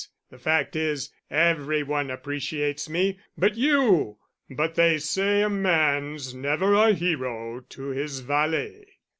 [0.31, 4.17] The fact is, every one appreciates me but you:
[4.49, 8.93] but they say a man's never a hero to his valet."